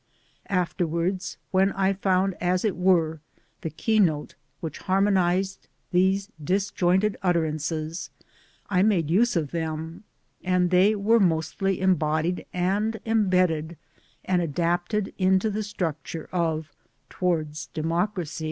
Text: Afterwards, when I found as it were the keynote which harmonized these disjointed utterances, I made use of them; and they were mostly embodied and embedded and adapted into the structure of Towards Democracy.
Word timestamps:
Afterwards, 0.49 1.37
when 1.51 1.71
I 1.73 1.93
found 1.93 2.33
as 2.41 2.65
it 2.65 2.75
were 2.75 3.19
the 3.61 3.69
keynote 3.69 4.33
which 4.59 4.79
harmonized 4.79 5.67
these 5.91 6.31
disjointed 6.43 7.17
utterances, 7.21 8.09
I 8.67 8.81
made 8.81 9.11
use 9.11 9.35
of 9.35 9.51
them; 9.51 10.03
and 10.43 10.71
they 10.71 10.95
were 10.95 11.19
mostly 11.19 11.79
embodied 11.79 12.47
and 12.51 12.99
embedded 13.05 13.77
and 14.25 14.41
adapted 14.41 15.13
into 15.19 15.51
the 15.51 15.61
structure 15.61 16.27
of 16.31 16.71
Towards 17.11 17.67
Democracy. 17.67 18.39